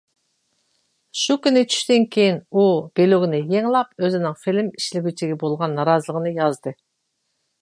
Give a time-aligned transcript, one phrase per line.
[1.23, 2.63] شۇ كۈنى چۈشتىن كېيىن، ئۇ
[3.01, 6.77] بىلوگنى يېڭىلاپ ئۆزىنىڭ فىلىم ئىشلىگۈچىگە بولغان نارازىلىقىنى يازدى.